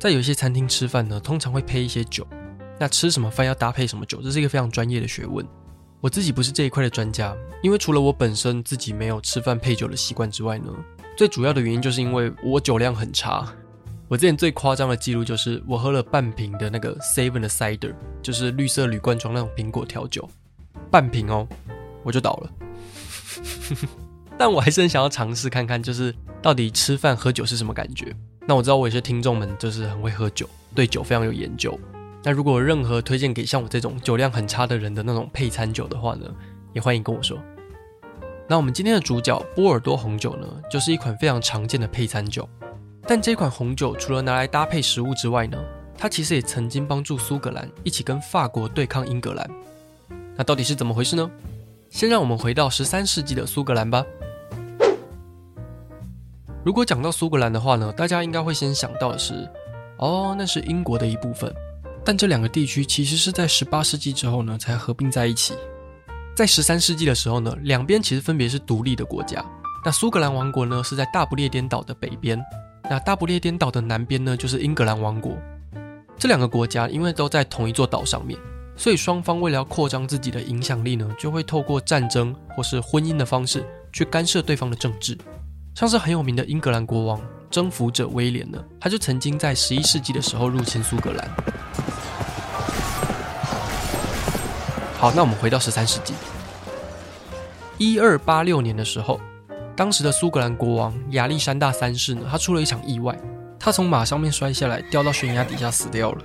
[0.00, 2.26] 在有些餐厅吃饭呢，通常会配一些酒。
[2.78, 5.46] 那吃什么饭要搭配什么酒，这是一个非常专业的学问。
[6.00, 10.72] 我自己不是这一块的专家，因为除了我本身自己没有吃饭配酒的习惯之外呢，
[11.18, 13.46] 最主要的原因就是因为我酒量很差。
[14.08, 20.26] 我之前最夸张的记录就是我喝了半瓶的那个 Seven 的 Cider，就是绿色铝罐装那种苹果调酒，
[20.90, 21.46] 半瓶哦，
[22.02, 22.50] 我就倒了。
[24.38, 28.16] 但我还是很想要尝试看看，就是到底吃饭喝酒是什么感觉。
[28.50, 31.78] 那我知道我有些听众们就是很会喝酒，对酒非常有研究。
[32.20, 36.26] 那如果有任何推荐给像我这种酒量很差的人的那种配餐酒的话呢，
[36.72, 37.38] 也欢迎跟我说。
[38.48, 42.48] 那我们今天的主角波尔多红酒呢，就是一款非常常见的配餐酒。
[43.06, 45.56] 但这款红酒除了拿来搭配食物之外呢，
[45.96, 49.48] 它其实也曾经帮助苏格兰一起跟法国对抗英格兰。
[50.34, 51.30] 那到底是怎么回事呢？
[51.88, 54.04] 先让我们回到十三世纪的苏格兰吧。
[56.62, 59.48] 如果讲到苏格兰的话呢，大家应该会先想到的是，
[59.96, 61.50] 哦，那是英国的一部分。
[62.04, 65.54] 但这两个地区其实是在十八世纪之后呢才合并在一起。
[66.34, 69.44] 在十三世纪的时候呢，两边其实分别是独立的国家。
[69.82, 72.38] 那苏格兰王国呢是在大不列颠岛的北边，
[72.90, 75.32] 那大不列颠岛的南边呢就是英格兰王国。
[76.18, 78.38] 这两个国家因为都在同一座岛上面，
[78.76, 85.16] 所以双方为了要扩张自己的影响力呢，就会透过战争或是婚姻的方式去干涉对方的政治。
[85.74, 87.20] 像是很有名的英格兰国王
[87.50, 91.30] 征服者威廉呢，他就曾经在十一世纪的时候入侵苏格兰。
[94.98, 96.12] 好，那我们回到十三世纪，
[97.78, 99.18] 一二八六年的时候，
[99.74, 103.18] 当时的苏格兰国王亚历山大三世呢，他出了一场意外，
[103.58, 106.22] 他从马上面摔下来，掉到悬崖底下死掉了。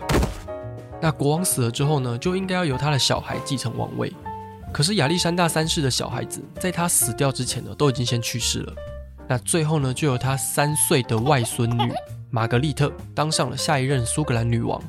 [1.02, 4.12] 那国王死了之后呢，就应该要由他的小孩继承王位。
[4.74, 8.74] 可是亚历山大三世的小孩子在他死掉之前呢，都已经先去世了。
[9.28, 11.92] 那最后呢，就由他三岁的外孙女
[12.30, 14.82] 玛格丽特当上了下一任苏格兰女王。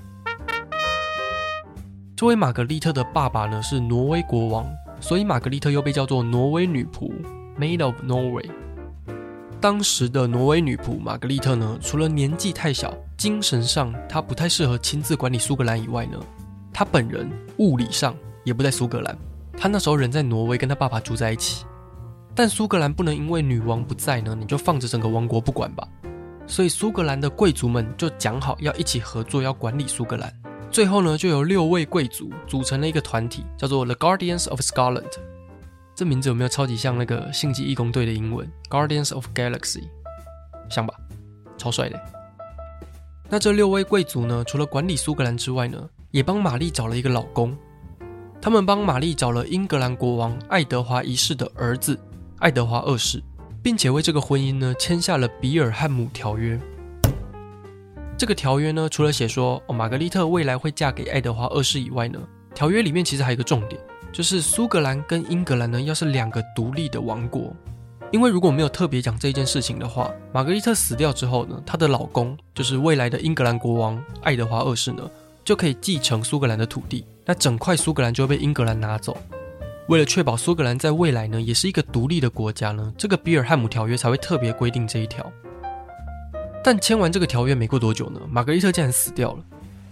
[2.14, 4.66] 这位玛格丽特的爸爸呢是挪威国王，
[5.00, 7.10] 所以玛格丽特又被叫做挪威女仆
[7.58, 8.50] （Maid of Norway）。
[9.60, 16.18] 当时的挪威女仆玛格丽特呢，除了年纪太小，精神上她不太适合亲自管理苏格兰以外呢，
[16.72, 18.14] 她本人物理上
[18.44, 19.16] 也不在苏格兰，
[19.56, 21.64] 她那时候人在挪威，跟她爸爸住在一起。
[22.36, 25.88] 但苏格兰不能因为女王不在呢，你就放着整个王国不管吧。
[26.46, 30.30] 所以苏格兰的贵族们就讲好要一起合作，要管理苏格兰。
[30.70, 35.10] 最后呢，就有六位贵族组成了一个团体，叫做 The Guardians of Scotland。
[35.94, 39.84] 这名字有没有超级像那个星际义工队的英文 Guardians of Galaxy？
[40.68, 40.94] 像吧，
[41.56, 41.98] 超帅的。
[43.30, 47.56] 那这六位贵族呢，除了管理苏格兰之外呢，也帮玛丽找了一个老公。
[48.42, 51.98] 他们帮玛丽找了英格兰国王爱德华一世的儿子。
[52.38, 53.22] 爱德华二世，
[53.62, 56.58] 并且为这个婚姻呢签下了比尔汉姆条约。
[58.18, 62.18] 这个条约呢，除了写说哦玛格丽特未来会嫁给爱德华二世以外呢，
[62.54, 63.80] 条约里面其实还有一个重点，
[64.12, 67.54] 就是苏格兰跟英格兰呢要是两个独立的王国。
[68.12, 75.10] 因为如果没有特别讲这件事情的话，玛格丽特死掉之后呢，她的老公就是未来的英格兰国王爱德华二世呢，
[75.44, 79.16] 就可以继承苏格兰的土地，那整块苏格兰就会被英格兰拿走。
[79.88, 85.24] 为了确保苏格兰在未来呢也是一个独立的国家呢，这个比尔汉姆条约才会特别规定这一条。
[86.64, 89.44] 但签完这个条约没过多久呢，玛格丽特竟然死掉了。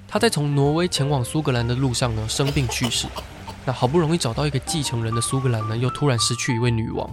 [0.09, 3.07] 她在从挪威前往苏格兰的路上呢生病去世。
[3.65, 7.09] 那好不容易找到一个继承人的苏格兰呢，又突然失去一位女王。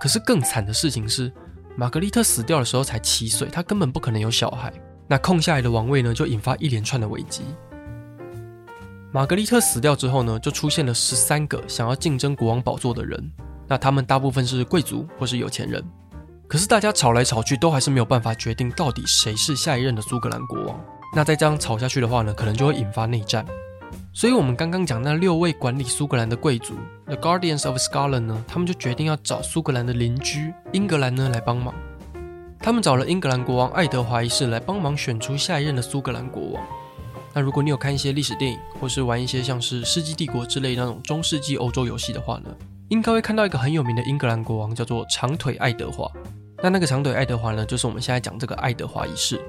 [0.00, 1.32] 可是更惨的事情是，
[1.74, 4.70] 玛格丽特死掉的时候才七岁，她根本不可能有小孩。
[5.08, 7.42] 那空下来的王位呢，就引发一连串的危机。
[9.14, 13.30] 玛格丽特死掉之后呢，就出现了十三个想要竞争国王宝座的人。
[13.68, 15.80] 那他们大部分是贵族或是有钱人，
[16.48, 20.80] 可是大家吵来吵去，都还是没有办法决定到底谁是下一任的苏格兰国王。
[21.14, 23.46] 那再这样吵下去的话呢，可能就会引发内战。
[24.12, 26.74] 所以，我们刚刚讲那六位管理苏格兰的贵族
[27.06, 31.72] ，The Guardians of Scotland 呢，他们就决定要找苏格兰的邻居英格兰呢来帮忙。
[32.58, 36.64] 他们找了英格兰国王爱德华一世来帮忙选出下一任的苏格兰国王。
[37.34, 42.54] 那如果你有看一些历史电影，或是玩一些像是《世纪帝国》之类那种中世纪欧洲游戏的话呢，
[42.90, 46.08] 应该会看到一个很有名的英格兰国王，叫做长腿爱德华。
[46.62, 49.40] 那那个长腿爱德华呢，就是我们现在讲这个爱德华一世。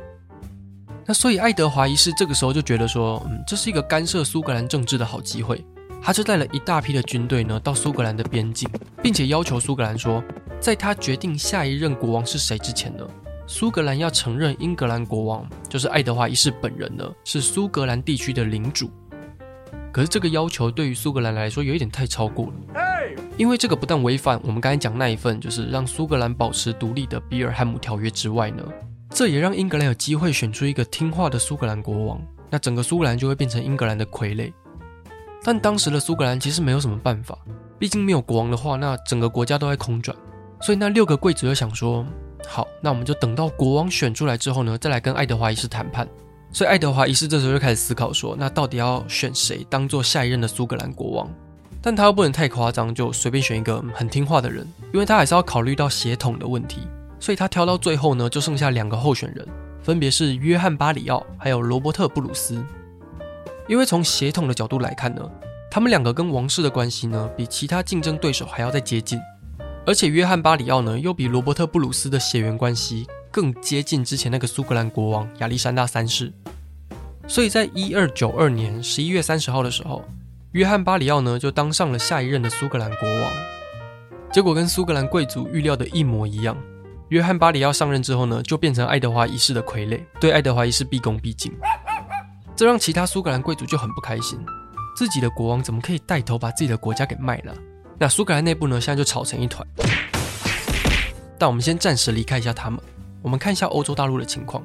[1.06, 5.64] 那所以爱德华一世这个时候就觉得说，嗯，这是一个干涉苏格兰政治的好机会，
[6.02, 8.68] 他就带了一大批的军队呢到苏格兰的边境，
[9.04, 10.24] 并且要求苏格兰说，
[10.60, 13.08] 在他决定下一任国王是谁之前呢，
[13.48, 18.90] 苏格兰要承认英格兰国王就是爱德华一世本人呢是苏格兰地区的领主。
[19.92, 22.54] 可是这个要求对于苏格兰来说有一点太超过了，
[23.38, 28.64] 因为这个不但违反我们刚才讲那一份就是让苏格兰保持独立的比尔汉姆条约之外呢。
[29.10, 34.52] 这也让英格兰有机会选出一个听话的苏格兰国王，那整个苏格兰就会变成英格兰的傀儡。
[35.44, 37.38] 但当时的苏格兰其实没有什么办法，
[37.80, 40.18] 毕竟没有国王的话，那整个国家都在空转。
[40.60, 42.06] 所以那六个贵族就想说：
[42.48, 46.08] 好，那我们就等到国王选出来之后呢，再来跟爱德华一世谈判。
[46.52, 51.30] 所以爱德华一世这时候就开始思考说：那到底要选谁当做下一任的苏格兰国王？
[51.82, 56.82] 但他又不能太夸张，就随便选一个很听话的人，因为他还是要考虑到血统的问题。
[57.20, 59.46] 所以他挑到最后呢，就剩下两个候选人，
[59.84, 62.64] 分别是约翰巴里奥还有罗伯特布鲁斯。
[63.68, 65.22] 因为从血统的角度来看呢，
[65.70, 69.20] 他们两个跟王室的关系呢，比其他竞争对手还要再接近。
[69.88, 76.34] 而且约翰巴里奥呢，又比罗伯特布鲁斯的血缘关系更接近之前那个苏格兰国王亚历山大三世。
[77.28, 80.04] 所以在一二九二年十一月三十号的时候，
[80.54, 83.32] 约翰巴里奥呢就当上了下一任的苏格兰国王。
[84.32, 86.58] 结果跟苏格兰贵族预料的一模一样。
[87.10, 91.54] 约翰巴里奥上任之后呢，就变成爱德华一世的傀儡，对爱德华一世毕恭毕敬。
[92.56, 94.40] 这让其他苏格兰贵族就很不开心，
[94.98, 97.56] 自己的国王怎么可以带头把自己的国家给卖了？
[97.98, 99.66] 那苏格兰内部呢，现在就吵成一团。
[101.38, 102.80] 但我们先暂时离开一下他们，
[103.22, 104.64] 我们看一下欧洲大陆的情况。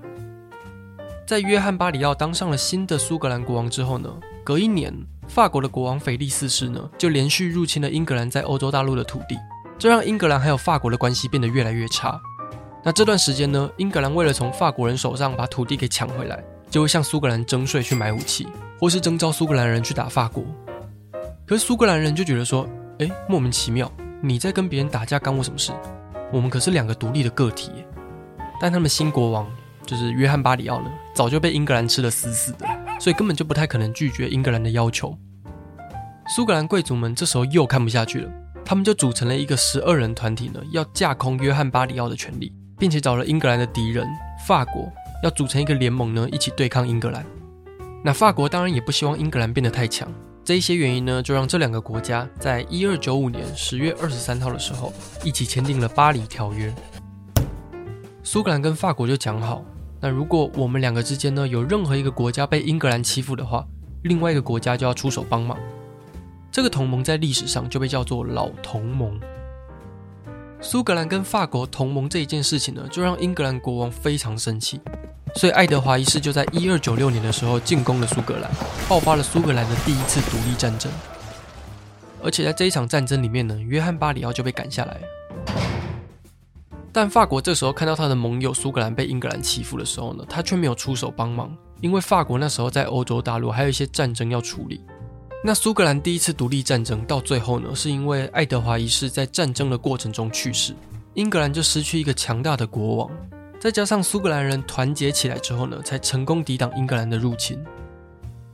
[1.27, 4.13] 在约翰巴里奥当上了新的苏格兰国王之后呢，
[4.43, 4.93] 隔一年，
[5.29, 9.37] 法国的国王腓力四世呢，就连续入侵了英格兰在欧洲大陆的土地，
[9.79, 12.21] 这让英格兰还有法国的关系变得越来越差。
[12.83, 18.49] 那这段时间呢，英格兰为了从法国人手上把土地给抢回来，就会向苏格兰征税去买武器，
[18.81, 20.43] 或是征召苏格兰人去打法国。
[21.47, 22.69] 可是苏格兰人就觉得说，
[23.01, 23.91] 哎，莫名其妙，
[24.23, 25.73] 你在跟别人打架，干我什么事？
[26.31, 27.73] 我们可是两个独立的个体。
[28.61, 29.51] 但他们新国王
[29.87, 32.67] 就是约翰巴里奥呢，早就被英格兰吃得死死的，
[33.01, 35.17] 所以根本就不太可能拒绝英格兰的要求。
[36.37, 38.31] 苏格兰贵族们这时候又看不下去了，
[38.67, 42.53] 他们就组成了一个十二人团体呢，要架空约翰巴里奥的权利。
[42.79, 44.09] 并且找了英格兰的敌人
[44.47, 44.91] 法国，
[45.23, 47.23] 要组成一个联盟呢，一起对抗英格兰。
[48.03, 50.11] 那法国当然也不希望英格兰变得太强，
[50.43, 54.93] 这一些原因呢，就让这两个国家在一二九五年十月二十三号的时候，
[55.23, 56.75] 一起签订了巴黎条约。
[58.23, 59.63] 苏格兰跟法国就讲好，
[60.01, 63.65] 那如果我们两个之间呢，有任何一个国家被英格兰欺负的话，
[64.03, 65.59] 另外一个国家就要出手帮忙。
[66.51, 69.21] 这个同盟在历史上就被叫做老同盟。
[70.61, 74.81] 苏格兰跟法国同盟这一件事情呢，就让英格兰国王非常生气，
[75.37, 78.51] 所以爱德华一世就在一二九六年的时候进攻了苏格兰，
[78.89, 80.91] 爆发了苏格兰的第一次独立战争。
[82.23, 85.01] 而且在这一场战争里面呢，约翰巴里奥就被赶下来。
[86.93, 94.81] 但法国这时候看到他的盟友苏格兰被英格兰欺负的时候呢，他却没有出手帮忙，因为法国那时候在欧洲大陆还有一些战争要处理。
[95.43, 100.75] 那苏格兰第一次独立战争到最后呢，是因为爱德华一世在战争的过程中去世，
[101.15, 103.11] 英格兰就失去一个强大的国王，
[103.61, 107.63] 再加上苏格兰人团结起来之后呢，才成功抵挡英格兰的入侵。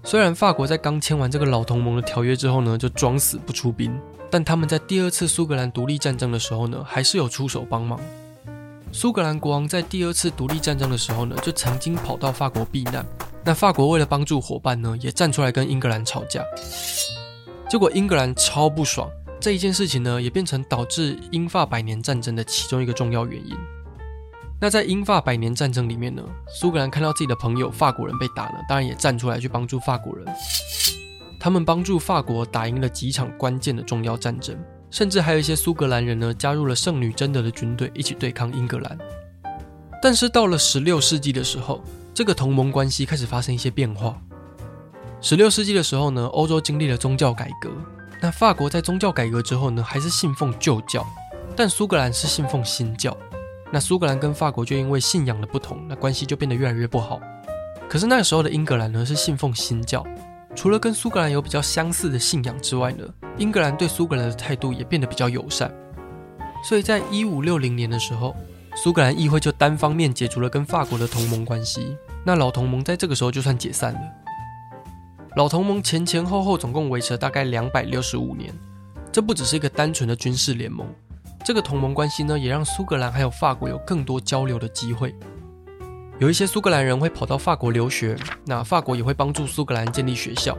[0.03, 3.97] 虽然法国在刚签完这个老同盟的条约之后呢，就装死不出兵，
[4.29, 8.01] 但他们在第二次苏格兰独立战争的时候呢，还是有出手帮忙。
[8.91, 13.07] 苏格兰国王在第二次独立战争的时候呢，就曾经跑到法国避难。
[13.45, 16.43] 那法国为了帮助伙伴呢，也站出来跟英格兰吵架，
[17.71, 19.09] 结果英格兰超不爽，
[19.41, 23.57] 这一件事情呢，也变成导致英法百年战争的其中一个重要原因。
[24.59, 30.27] 那在英法百年战争里面呢，苏格兰看到自己的朋友法国人被打了，当然也站出来去帮助法国人。
[31.39, 34.59] 他们帮助法国打赢了几场关键的重要战争，
[34.91, 38.99] 甚至还有一些苏格兰人呢，加入了圣女贞德的军队，一起对抗英格兰。
[40.03, 41.85] 但是到了十六世纪的时候，
[42.15, 44.19] 这个同盟关系开始发生一些变化。
[45.21, 47.71] 十六世纪的时候呢，欧洲经历了宗教改革。
[48.23, 51.07] 那法国在宗教改革之后呢，还是信奉旧教，
[51.55, 53.15] 但苏格兰是信奉新教。
[53.71, 57.21] 那苏格兰跟法国就因为信仰的不同，那关系就变得越来越不好。
[57.89, 60.05] 可是那个时候的英格兰呢，是信奉新教，
[60.55, 63.05] 除了跟苏格兰有比较相似的信仰之外呢，
[63.39, 65.73] 英格兰对苏格兰的态度也变得比较友善。
[66.65, 68.35] 所以在一五六零年的时候，
[68.75, 71.97] 苏格兰议会就单方面解除了跟法国的同盟关系。
[72.25, 74.01] 那老同盟在这个时候就算解散了。
[75.37, 78.53] 老同盟前前后后总共维持了大概两百六十五年，
[79.13, 80.87] 这不只是一个单纯的军事联盟，
[81.47, 85.15] 这个同盟关系呢，也让苏格兰还有法国有更多交流的机会。
[86.19, 90.59] 有一些苏格兰人会跑到法国留学，那法国也会帮助苏格兰建立学校。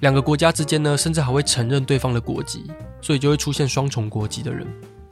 [0.00, 2.64] 两个国家之间呢，甚至还会承认对方的国籍，
[3.02, 4.66] 所以就会出现双重国籍的人。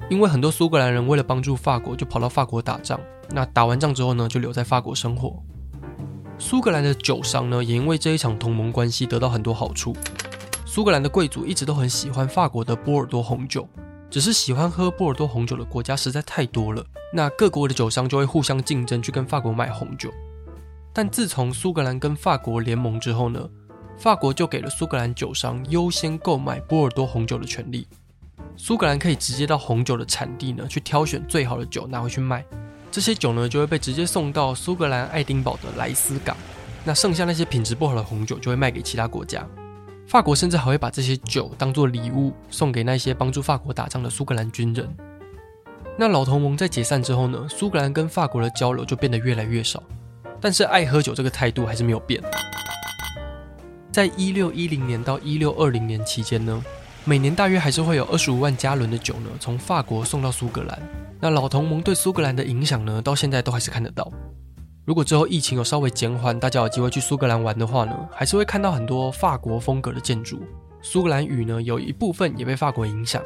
[0.08, 2.98] 因为很多苏格兰人为了帮助法国，就跑到法国打仗。
[3.28, 5.38] 那打完仗之后呢，就留在法国生活。
[6.38, 9.94] 苏格兰的酒商呢，也因为这一场同盟关系得到很多好处。
[10.64, 13.68] 苏格兰的贵族一直都很喜欢法国的波尔多红酒。
[14.12, 20.12] 只是喜欢喝波尔多红酒的国家实在太多了，那各国的酒商就会互相竞争去跟法国买红酒。
[20.92, 23.48] 但自从苏格兰跟法国联盟之后呢，
[23.96, 27.88] 法国就给了苏格兰酒商优先购买波尔多红酒的权利。
[28.54, 32.44] 苏格兰可以直接到红酒的产地呢去挑选最好的酒拿回去卖，
[32.90, 36.36] 这些酒呢就会被直接送到苏格兰爱丁堡的莱斯港，
[36.84, 39.48] 那剩下那些品质不好的红酒就会卖给其他国家。
[40.12, 44.86] 法国甚至还会把这些酒当做礼物送给那些帮助法国打仗的苏格兰军人。
[45.96, 49.82] 那老同盟在解散之后呢，苏格兰跟法国的交流就变得越来越少，
[50.38, 52.22] 但是爱喝酒这个态度还是没有变。
[53.90, 56.62] 在一六一零年到一六二零年期间呢，
[57.06, 60.78] 每年大约还是会有二十五万加仑的酒呢从法国送到苏格兰。
[61.20, 64.12] 那老同盟对苏格兰的影响呢，到现在都还是看得到。
[64.84, 70.40] 如果之后疫情有稍微减缓，大家有机会去苏格兰玩的话呢，还是会看到很多法国风格的建筑。
[70.80, 73.22] 苏格兰语呢，有一部分也被法国影响。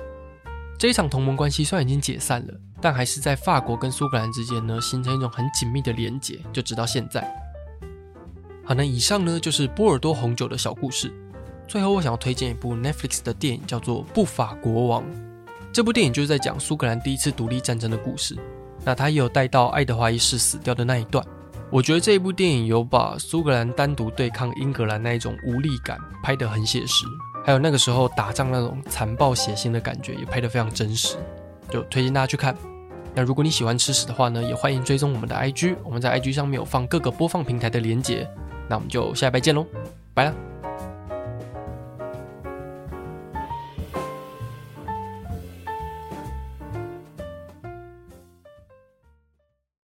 [0.78, 7.22] 这一场同盟关系虽然已经解散了，但还是在法国跟苏格兰之间呢，形成一种很紧密的连结，就直到现在。
[8.62, 11.10] 好，那以上呢就是波尔多红酒的小故事。
[11.66, 15.02] 最后，我想要推荐一部 Netflix 的电影，叫做《不法国王》。
[15.72, 18.36] 这部电影就是在讲苏格兰第一次独立战争的故事。
[18.84, 21.26] 那它也有带到爱德华一世死掉的那一段。
[21.70, 27.04] 我觉得这一部电影有把苏格兰单独对抗英格兰那一种无力感拍得很写实，
[27.44, 31.16] 还有那个时候打仗那种残暴血腥的感觉也拍得非常真实，
[31.68, 32.56] 就推荐大家去看。
[33.14, 38.28] 那如果你喜欢吃屎的话呢，也欢迎追踪我们的 IG，我们在 IG 上面有放各个播放平台的连结。
[38.68, 39.66] 那我们就下礼拜见喽，
[40.14, 40.55] 拜了。